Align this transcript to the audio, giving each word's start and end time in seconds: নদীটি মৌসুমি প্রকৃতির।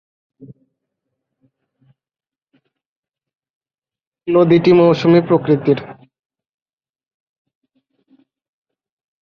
নদীটি 4.27 4.71
মৌসুমি 4.73 5.19
প্রকৃতির। 5.27 5.79